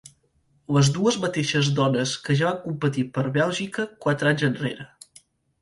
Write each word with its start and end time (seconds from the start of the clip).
Les 0.77 0.87
dues 0.95 1.17
mateixes 1.25 1.69
dones 1.79 2.15
que 2.29 2.37
ja 2.41 2.47
van 2.49 2.59
competir 2.63 3.05
per 3.19 3.27
Bèlgica 3.39 3.89
quatre 4.07 4.33
anys 4.33 4.51
enrere. 4.53 4.91